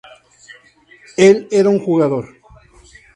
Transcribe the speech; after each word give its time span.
Él 1.17 1.47
era 1.51 1.69
un 1.69 1.77
jugador. 1.77 2.27